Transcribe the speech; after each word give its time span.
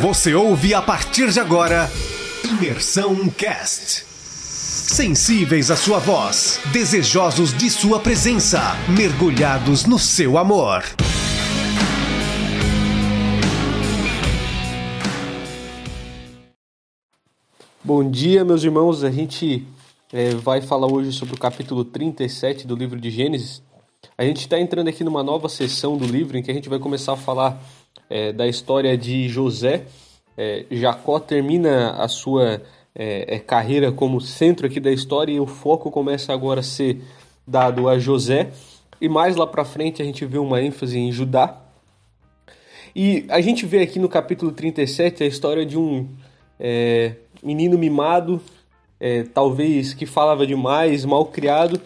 Você 0.00 0.34
ouve 0.34 0.74
a 0.74 0.82
partir 0.82 1.30
de 1.30 1.40
agora 1.40 1.88
Imersão 2.44 3.30
Cast. 3.30 4.04
Sensíveis 4.04 5.70
à 5.70 5.76
sua 5.76 5.98
voz, 5.98 6.60
desejosos 6.70 7.56
de 7.56 7.70
sua 7.70 7.98
presença, 7.98 8.60
mergulhados 8.94 9.86
no 9.86 9.98
seu 9.98 10.36
amor. 10.36 10.84
Bom 17.82 18.10
dia, 18.10 18.44
meus 18.44 18.62
irmãos. 18.62 19.02
A 19.02 19.10
gente 19.10 19.66
é, 20.12 20.34
vai 20.34 20.60
falar 20.60 20.92
hoje 20.92 21.10
sobre 21.12 21.34
o 21.34 21.38
capítulo 21.38 21.86
37 21.86 22.66
do 22.66 22.76
livro 22.76 23.00
de 23.00 23.10
Gênesis. 23.10 23.62
A 24.18 24.24
gente 24.24 24.40
está 24.40 24.60
entrando 24.60 24.88
aqui 24.88 25.02
numa 25.02 25.22
nova 25.22 25.48
sessão 25.48 25.96
do 25.96 26.04
livro 26.04 26.36
em 26.36 26.42
que 26.42 26.50
a 26.50 26.54
gente 26.54 26.68
vai 26.68 26.78
começar 26.78 27.14
a 27.14 27.16
falar 27.16 27.58
é, 28.08 28.32
da 28.32 28.46
história 28.46 28.96
de 28.96 29.28
José. 29.28 29.86
É, 30.36 30.66
Jacó 30.70 31.18
termina 31.18 31.92
a 31.92 32.08
sua 32.08 32.62
é, 32.94 33.36
é, 33.36 33.38
carreira 33.38 33.90
como 33.90 34.20
centro 34.20 34.66
aqui 34.66 34.80
da 34.80 34.90
história 34.90 35.32
e 35.32 35.40
o 35.40 35.46
foco 35.46 35.90
começa 35.90 36.32
agora 36.32 36.60
a 36.60 36.64
ser 36.64 37.02
dado 37.46 37.88
a 37.88 37.98
José. 37.98 38.50
E 39.00 39.08
mais 39.08 39.36
lá 39.36 39.46
para 39.46 39.64
frente 39.64 40.02
a 40.02 40.04
gente 40.04 40.24
vê 40.24 40.38
uma 40.38 40.62
ênfase 40.62 40.98
em 40.98 41.10
Judá. 41.12 41.62
E 42.94 43.26
a 43.28 43.40
gente 43.40 43.66
vê 43.66 43.82
aqui 43.82 43.98
no 43.98 44.08
capítulo 44.08 44.52
37 44.52 45.22
a 45.22 45.26
história 45.26 45.66
de 45.66 45.78
um 45.78 46.08
é, 46.58 47.16
menino 47.42 47.76
mimado, 47.76 48.40
é, 48.98 49.22
talvez 49.22 49.92
que 49.92 50.06
falava 50.06 50.46
demais, 50.46 51.04
mal 51.04 51.26
criado, 51.26 51.78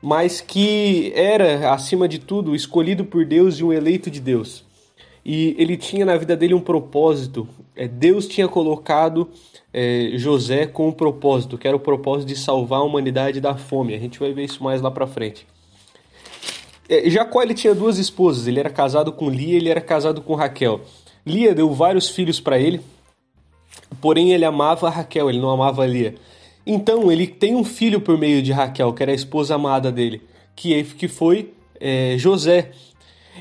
mas 0.00 0.40
que 0.40 1.12
era, 1.14 1.70
acima 1.74 2.08
de 2.08 2.18
tudo, 2.18 2.54
escolhido 2.54 3.04
por 3.04 3.26
Deus 3.26 3.56
e 3.56 3.64
um 3.64 3.70
eleito 3.70 4.10
de 4.10 4.18
Deus 4.18 4.64
e 5.24 5.54
ele 5.58 5.76
tinha 5.76 6.04
na 6.04 6.16
vida 6.16 6.36
dele 6.36 6.54
um 6.54 6.60
propósito. 6.60 7.46
É, 7.76 7.86
Deus 7.86 8.26
tinha 8.26 8.48
colocado 8.48 9.28
é, 9.72 10.12
José 10.14 10.66
com 10.66 10.88
um 10.88 10.92
propósito, 10.92 11.58
que 11.58 11.66
era 11.68 11.76
o 11.76 11.80
propósito 11.80 12.28
de 12.28 12.36
salvar 12.36 12.80
a 12.80 12.84
humanidade 12.84 13.40
da 13.40 13.56
fome. 13.56 13.94
A 13.94 13.98
gente 13.98 14.18
vai 14.18 14.32
ver 14.32 14.44
isso 14.44 14.62
mais 14.62 14.80
lá 14.80 14.90
para 14.90 15.06
frente. 15.06 15.46
É, 16.88 17.08
Jacó 17.08 17.42
ele 17.42 17.54
tinha 17.54 17.74
duas 17.74 17.98
esposas, 17.98 18.46
ele 18.46 18.58
era 18.58 18.70
casado 18.70 19.12
com 19.12 19.30
Lia, 19.30 19.56
ele 19.56 19.68
era 19.68 19.80
casado 19.80 20.20
com 20.22 20.34
Raquel. 20.34 20.80
Lia 21.24 21.54
deu 21.54 21.72
vários 21.72 22.08
filhos 22.08 22.40
para 22.40 22.58
ele, 22.58 22.80
porém 24.00 24.32
ele 24.32 24.44
amava 24.44 24.90
Raquel, 24.90 25.30
ele 25.30 25.38
não 25.38 25.50
amava 25.50 25.86
Lia. 25.86 26.14
Então 26.66 27.10
ele 27.10 27.26
tem 27.26 27.54
um 27.54 27.64
filho 27.64 28.00
por 28.00 28.18
meio 28.18 28.42
de 28.42 28.52
Raquel, 28.52 28.92
que 28.92 29.02
era 29.02 29.12
a 29.12 29.14
esposa 29.14 29.54
amada 29.54 29.92
dele, 29.92 30.22
que, 30.56 30.82
que 30.82 31.08
foi 31.08 31.52
é, 31.78 32.16
José. 32.18 32.72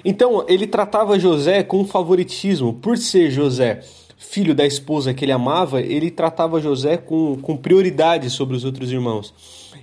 Então, 0.03 0.45
ele 0.47 0.67
tratava 0.67 1.19
José 1.19 1.63
com 1.63 1.85
favoritismo. 1.85 2.73
Por 2.73 2.97
ser 2.97 3.29
José 3.29 3.81
filho 4.19 4.53
da 4.53 4.65
esposa 4.65 5.13
que 5.13 5.23
ele 5.23 5.31
amava, 5.31 5.81
ele 5.81 6.11
tratava 6.11 6.59
José 6.59 6.97
com, 6.97 7.37
com 7.37 7.55
prioridade 7.55 8.29
sobre 8.29 8.55
os 8.55 8.65
outros 8.65 8.91
irmãos. 8.91 9.33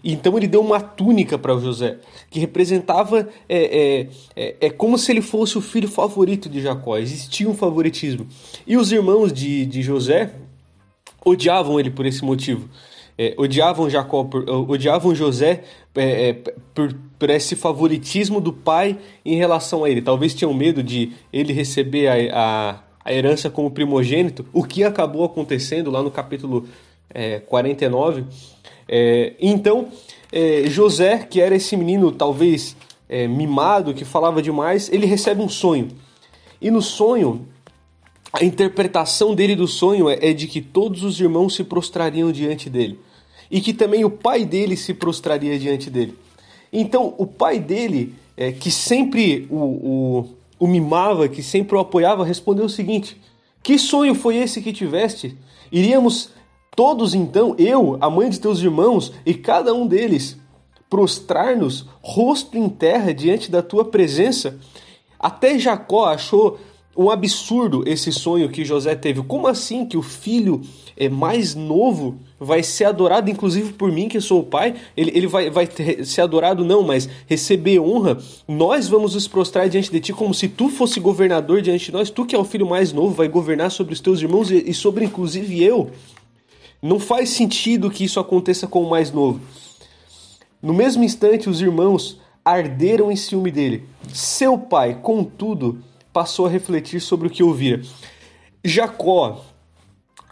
Então 0.04 0.36
ele 0.36 0.46
deu 0.46 0.60
uma 0.60 0.78
túnica 0.78 1.38
para 1.38 1.56
José, 1.58 1.98
que 2.30 2.38
representava 2.38 3.28
é, 3.48 3.58
é, 3.58 4.08
é, 4.36 4.56
é, 4.60 4.70
como 4.70 4.98
se 4.98 5.10
ele 5.10 5.22
fosse 5.22 5.56
o 5.56 5.60
filho 5.62 5.88
favorito 5.88 6.50
de 6.50 6.60
Jacó. 6.60 6.98
Existia 6.98 7.48
um 7.48 7.54
favoritismo. 7.54 8.26
E 8.66 8.76
os 8.76 8.92
irmãos 8.92 9.32
de, 9.32 9.64
de 9.64 9.82
José 9.82 10.32
odiavam 11.24 11.80
ele 11.80 11.90
por 11.90 12.04
esse 12.04 12.22
motivo 12.22 12.68
é, 13.18 13.34
odiavam 13.38 13.88
Jacó, 13.88 14.28
odiavam 14.68 15.14
José 15.14 15.64
é, 15.94 16.28
é, 16.28 16.32
por, 16.74 16.94
por 17.18 17.30
esse 17.30 17.56
favoritismo 17.56 18.40
do 18.40 18.52
pai 18.52 18.98
em 19.24 19.36
relação 19.36 19.84
a 19.84 19.90
ele. 19.90 20.02
Talvez 20.02 20.34
tinham 20.34 20.52
medo 20.52 20.82
de 20.82 21.12
ele 21.32 21.52
receber 21.52 22.08
a, 22.08 22.38
a, 22.38 22.80
a 23.04 23.12
herança 23.12 23.48
como 23.48 23.70
primogênito, 23.70 24.44
o 24.52 24.62
que 24.62 24.84
acabou 24.84 25.24
acontecendo 25.24 25.90
lá 25.90 26.02
no 26.02 26.10
capítulo 26.10 26.66
é, 27.08 27.40
49. 27.40 28.24
É, 28.86 29.32
então, 29.40 29.88
é, 30.30 30.64
José, 30.66 31.18
que 31.18 31.40
era 31.40 31.54
esse 31.54 31.74
menino 31.74 32.12
talvez 32.12 32.76
é, 33.08 33.26
mimado, 33.26 33.94
que 33.94 34.04
falava 34.04 34.42
demais, 34.42 34.90
ele 34.92 35.06
recebe 35.06 35.40
um 35.40 35.48
sonho. 35.48 35.88
E 36.60 36.70
no 36.70 36.82
sonho, 36.82 37.46
a 38.30 38.44
interpretação 38.44 39.34
dele 39.34 39.56
do 39.56 39.66
sonho 39.66 40.10
é, 40.10 40.18
é 40.20 40.32
de 40.34 40.46
que 40.46 40.60
todos 40.60 41.02
os 41.02 41.18
irmãos 41.18 41.54
se 41.54 41.64
prostrariam 41.64 42.30
diante 42.30 42.68
dele 42.68 42.98
e 43.50 43.60
que 43.60 43.72
também 43.72 44.04
o 44.04 44.10
pai 44.10 44.44
dele 44.44 44.76
se 44.76 44.94
prostraria 44.94 45.58
diante 45.58 45.90
dele. 45.90 46.16
Então, 46.72 47.14
o 47.16 47.26
pai 47.26 47.58
dele, 47.58 48.14
é, 48.36 48.52
que 48.52 48.70
sempre 48.70 49.46
o, 49.50 49.56
o, 49.56 50.28
o 50.58 50.66
mimava, 50.66 51.28
que 51.28 51.42
sempre 51.42 51.76
o 51.76 51.78
apoiava, 51.78 52.24
respondeu 52.24 52.64
o 52.64 52.70
seguinte: 52.70 53.20
Que 53.62 53.78
sonho 53.78 54.14
foi 54.14 54.36
esse 54.36 54.60
que 54.60 54.72
tiveste? 54.72 55.36
Iríamos 55.70 56.30
todos 56.74 57.14
então, 57.14 57.54
eu, 57.58 57.96
a 58.00 58.10
mãe 58.10 58.28
de 58.28 58.38
teus 58.38 58.60
irmãos 58.60 59.12
e 59.24 59.32
cada 59.32 59.72
um 59.74 59.86
deles, 59.86 60.36
prostrar-nos 60.90 61.86
rosto 62.02 62.56
em 62.56 62.68
terra 62.68 63.14
diante 63.14 63.50
da 63.50 63.62
tua 63.62 63.84
presença? 63.84 64.58
Até 65.18 65.58
Jacó 65.58 66.04
achou 66.04 66.58
um 66.96 67.10
absurdo 67.10 67.84
esse 67.86 68.10
sonho 68.10 68.48
que 68.48 68.64
José 68.64 68.94
teve. 68.94 69.22
Como 69.22 69.46
assim 69.46 69.84
que 69.84 69.96
o 69.96 70.02
filho 70.02 70.62
é 70.96 71.08
mais 71.08 71.54
novo 71.54 72.18
vai 72.40 72.62
ser 72.62 72.84
adorado, 72.86 73.30
inclusive 73.30 73.72
por 73.74 73.92
mim, 73.92 74.08
que 74.08 74.20
sou 74.20 74.40
o 74.40 74.44
pai? 74.44 74.74
Ele, 74.96 75.12
ele 75.14 75.26
vai, 75.26 75.50
vai 75.50 75.66
ter, 75.66 76.04
ser 76.06 76.22
adorado, 76.22 76.64
não, 76.64 76.82
mas 76.82 77.08
receber 77.26 77.78
honra. 77.78 78.18
Nós 78.48 78.88
vamos 78.88 79.14
nos 79.14 79.28
prostrar 79.28 79.68
diante 79.68 79.90
de 79.90 80.00
ti 80.00 80.12
como 80.12 80.32
se 80.32 80.48
tu 80.48 80.68
fosse 80.68 80.98
governador 80.98 81.60
diante 81.60 81.86
de 81.86 81.92
nós. 81.92 82.10
Tu 82.10 82.24
que 82.24 82.34
é 82.34 82.38
o 82.38 82.44
filho 82.44 82.66
mais 82.66 82.92
novo, 82.92 83.14
vai 83.14 83.28
governar 83.28 83.70
sobre 83.70 83.92
os 83.92 84.00
teus 84.00 84.22
irmãos 84.22 84.50
e, 84.50 84.70
e 84.70 84.72
sobre 84.72 85.04
inclusive 85.04 85.62
eu. 85.62 85.90
Não 86.80 86.98
faz 86.98 87.30
sentido 87.30 87.90
que 87.90 88.04
isso 88.04 88.20
aconteça 88.20 88.66
com 88.66 88.82
o 88.82 88.90
mais 88.90 89.12
novo. 89.12 89.40
No 90.62 90.72
mesmo 90.72 91.04
instante, 91.04 91.48
os 91.48 91.60
irmãos 91.60 92.18
arderam 92.44 93.10
em 93.10 93.16
ciúme 93.16 93.50
dele. 93.50 93.84
Seu 94.12 94.56
pai, 94.56 94.98
contudo, 95.02 95.82
passou 96.16 96.46
a 96.46 96.48
refletir 96.48 96.98
sobre 96.98 97.28
o 97.28 97.30
que 97.30 97.42
ouvira. 97.42 97.82
Jacó, 98.64 99.44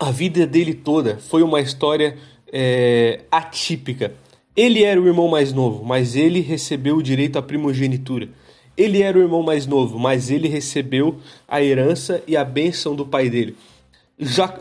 a 0.00 0.11
vida 0.11 0.47
dele 0.47 0.72
toda 0.72 1.19
foi 1.19 1.43
uma 1.43 1.61
história 1.61 2.17
é, 2.50 3.21
atípica. 3.31 4.15
Ele 4.56 4.83
era 4.83 4.99
o 4.99 5.06
irmão 5.06 5.28
mais 5.28 5.53
novo, 5.53 5.84
mas 5.84 6.17
ele 6.17 6.41
recebeu 6.41 6.97
o 6.97 7.03
direito 7.03 7.39
à 7.39 7.43
primogenitura. 7.43 8.31
Ele 8.75 9.03
era 9.03 9.19
o 9.19 9.21
irmão 9.21 9.43
mais 9.43 9.67
novo, 9.67 9.99
mas 9.99 10.31
ele 10.31 10.49
recebeu 10.49 11.19
a 11.47 11.62
herança 11.62 12.23
e 12.27 12.34
a 12.34 12.44
bênção 12.47 12.97
do 12.97 13.05
pai 13.05 13.28
dele. 13.28 13.55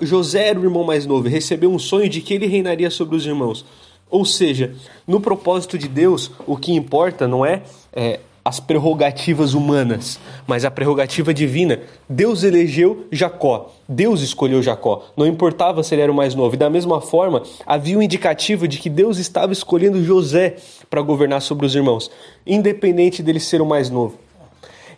José 0.01 0.49
era 0.49 0.59
o 0.59 0.65
irmão 0.65 0.83
mais 0.83 1.05
novo, 1.05 1.29
recebeu 1.29 1.71
um 1.71 1.79
sonho 1.79 2.09
de 2.09 2.19
que 2.19 2.33
ele 2.33 2.47
reinaria 2.47 2.89
sobre 2.89 3.15
os 3.15 3.25
irmãos. 3.25 3.65
Ou 4.09 4.25
seja, 4.25 4.75
no 5.07 5.21
propósito 5.21 5.77
de 5.77 5.87
Deus, 5.87 6.29
o 6.45 6.57
que 6.57 6.73
importa 6.73 7.29
não 7.29 7.45
é, 7.45 7.63
é 7.93 8.19
as 8.45 8.59
prerrogativas 8.59 9.53
humanas, 9.53 10.19
mas 10.45 10.65
a 10.65 10.71
prerrogativa 10.71 11.33
divina. 11.33 11.79
Deus 12.09 12.43
elegeu 12.43 13.05
Jacó, 13.11 13.71
Deus 13.87 14.21
escolheu 14.21 14.61
Jacó, 14.61 15.05
não 15.15 15.25
importava 15.25 15.81
se 15.81 15.95
ele 15.95 16.01
era 16.01 16.11
o 16.11 16.15
mais 16.15 16.35
novo. 16.35 16.55
E 16.55 16.57
da 16.57 16.69
mesma 16.69 16.99
forma, 16.99 17.43
havia 17.65 17.97
um 17.97 18.01
indicativo 18.01 18.67
de 18.67 18.77
que 18.77 18.89
Deus 18.89 19.17
estava 19.17 19.53
escolhendo 19.53 20.03
José 20.03 20.57
para 20.89 21.01
governar 21.01 21.41
sobre 21.41 21.65
os 21.65 21.73
irmãos, 21.73 22.11
independente 22.45 23.23
dele 23.23 23.39
ser 23.39 23.61
o 23.61 23.65
mais 23.65 23.89
novo. 23.89 24.17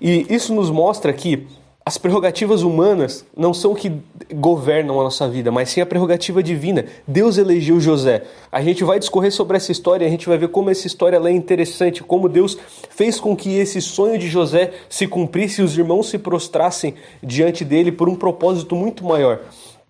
E 0.02 0.26
isso 0.30 0.54
nos 0.54 0.70
mostra 0.70 1.14
que 1.14 1.48
as 1.88 2.00
prerrogativas 2.00 2.64
humanas 2.64 3.24
não 3.38 3.54
são 3.54 3.74
o 3.74 3.76
que 3.76 3.92
governam 4.34 5.00
a 5.00 5.04
nossa 5.04 5.30
vida, 5.30 5.52
mas 5.52 5.70
sim 5.70 5.82
a 5.82 5.86
prerrogativa 5.86 6.42
divina. 6.42 6.86
Deus 7.08 7.38
elegeu 7.38 7.80
José. 7.80 8.24
A 8.52 8.60
gente 8.60 8.84
vai 8.84 8.98
discorrer 8.98 9.32
sobre 9.32 9.56
essa 9.56 9.72
história, 9.72 10.08
a 10.08 10.10
gente 10.10 10.28
vai 10.28 10.36
ver 10.36 10.48
como 10.48 10.72
essa 10.72 10.88
história 10.88 11.18
é 11.18 11.32
interessante, 11.32 12.02
como 12.02 12.28
Deus 12.28 12.58
fez 12.90 13.20
com 13.20 13.36
que 13.36 13.56
esse 13.56 13.80
sonho 13.84 14.18
de 14.18 14.28
José 14.28 14.74
se 14.90 15.06
cumprisse 15.06 15.62
e 15.62 15.64
os 15.64 15.78
irmãos 15.78 16.10
se 16.10 16.18
prostrassem 16.18 16.96
diante 17.22 17.64
dele 17.64 17.92
por 17.92 18.10
um 18.10 18.16
propósito 18.16 18.76
muito 18.76 19.06
maior. 19.06 19.42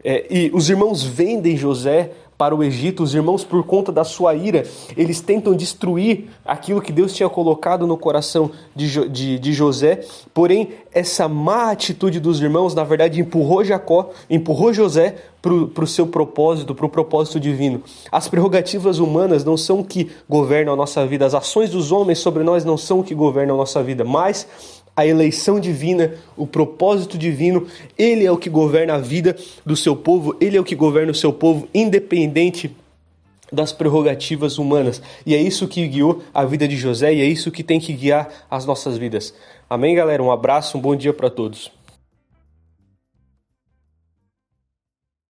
É, 0.03 0.25
e 0.29 0.51
os 0.53 0.69
irmãos 0.69 1.03
vendem 1.03 1.57
José 1.57 2.11
para 2.37 2.53
o 2.53 2.63
Egito, 2.63 3.01
os 3.01 3.15
irmãos, 3.15 3.43
por 3.43 3.63
conta 3.63 3.91
da 3.91 4.03
sua 4.03 4.35
ira, 4.35 4.63
eles 4.97 5.21
tentam 5.21 5.55
destruir 5.55 6.29
aquilo 6.43 6.81
que 6.81 6.91
Deus 6.91 7.13
tinha 7.13 7.29
colocado 7.29 7.87
no 7.87 7.97
coração 7.97 8.51
de, 8.75 9.09
de, 9.09 9.39
de 9.39 9.53
José. 9.53 10.01
Porém, 10.33 10.69
essa 10.93 11.29
má 11.29 11.71
atitude 11.71 12.19
dos 12.19 12.41
irmãos, 12.41 12.75
na 12.75 12.83
verdade, 12.83 13.21
empurrou 13.21 13.63
Jacó, 13.63 14.09
empurrou 14.29 14.73
José 14.73 15.15
para 15.41 15.83
o 15.83 15.87
seu 15.87 16.07
propósito, 16.07 16.75
para 16.75 16.85
o 16.85 16.89
propósito 16.89 17.39
divino. 17.39 17.81
As 18.11 18.27
prerrogativas 18.27 18.99
humanas 18.99 19.45
não 19.45 19.55
são 19.55 19.79
o 19.79 19.85
que 19.85 20.09
governam 20.27 20.73
a 20.73 20.75
nossa 20.75 21.05
vida, 21.05 21.25
as 21.25 21.35
ações 21.35 21.69
dos 21.69 21.91
homens 21.91 22.19
sobre 22.19 22.43
nós 22.43 22.65
não 22.65 22.77
são 22.77 22.99
o 22.99 23.03
que 23.03 23.15
governam 23.15 23.55
a 23.55 23.59
nossa 23.59 23.81
vida, 23.81 24.03
mas 24.03 24.47
a 24.95 25.05
eleição 25.05 25.59
divina, 25.59 26.13
o 26.37 26.47
propósito 26.47 27.17
divino, 27.17 27.67
ele 27.97 28.25
é 28.25 28.31
o 28.31 28.37
que 28.37 28.49
governa 28.49 28.95
a 28.95 28.99
vida 28.99 29.35
do 29.65 29.75
seu 29.75 29.95
povo, 29.95 30.35
ele 30.39 30.55
é 30.55 30.59
o 30.59 30.63
que 30.63 30.75
governa 30.75 31.11
o 31.11 31.15
seu 31.15 31.33
povo, 31.33 31.67
independente 31.73 32.75
das 33.51 33.71
prerrogativas 33.71 34.57
humanas. 34.57 35.01
E 35.25 35.35
é 35.35 35.41
isso 35.41 35.67
que 35.67 35.87
guiou 35.87 36.23
a 36.33 36.45
vida 36.45 36.67
de 36.67 36.77
José 36.77 37.13
e 37.13 37.21
é 37.21 37.25
isso 37.25 37.51
que 37.51 37.63
tem 37.63 37.79
que 37.79 37.93
guiar 37.93 38.29
as 38.49 38.65
nossas 38.65 38.97
vidas. 38.97 39.33
Amém, 39.69 39.95
galera? 39.95 40.23
Um 40.23 40.31
abraço, 40.31 40.77
um 40.77 40.81
bom 40.81 40.95
dia 40.95 41.13
para 41.13 41.29
todos. 41.29 41.74